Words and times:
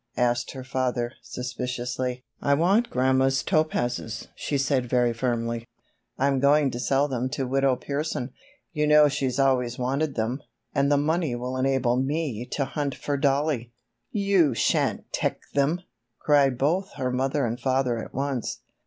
asked 0.17 0.53
her 0.53 0.63
father, 0.63 1.13
suspiciously. 1.21 2.23
"I 2.41 2.55
want 2.55 2.89
grandma's 2.89 3.43
topazes," 3.43 4.29
she 4.33 4.57
said 4.57 4.87
very 4.89 5.13
firmly. 5.13 5.67
"I 6.17 6.25
am 6.25 6.39
going 6.39 6.71
to 6.71 6.79
sell 6.79 7.07
them 7.07 7.29
to 7.29 7.45
Widow 7.45 7.75
Pearson; 7.75 8.31
you 8.73 8.87
know 8.87 9.07
she 9.07 9.31
always 9.37 9.77
wanted 9.77 10.15
them, 10.15 10.41
and 10.73 10.91
the 10.91 10.97
money 10.97 11.35
will 11.35 11.55
enable 11.55 11.97
me 11.97 12.47
to 12.47 12.65
hunt 12.65 12.95
for 12.95 13.15
Dollie!" 13.15 13.73
"Yew 14.11 14.55
sha'n't 14.55 15.13
tech 15.13 15.39
them!" 15.53 15.81
cried 16.17 16.57
both 16.57 16.93
her 16.93 17.11
mother 17.11 17.45
and 17.45 17.59
father 17.59 17.99
at 18.03 18.11
once. 18.11 18.61